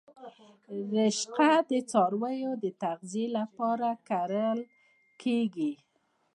[0.93, 4.59] رشقه د څارویو د تغذیې لپاره کرل
[5.21, 5.73] کیږي